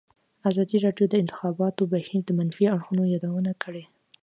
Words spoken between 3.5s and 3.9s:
کړې.